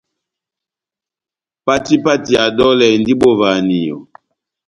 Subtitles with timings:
[1.65, 3.97] Pati pati ya dolɛ endi bovahaniyo.